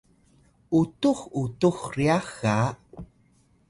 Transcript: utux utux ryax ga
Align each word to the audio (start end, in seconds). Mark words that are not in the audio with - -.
utux 0.79 1.19
utux 1.41 1.79
ryax 1.93 2.25
ga 2.41 2.57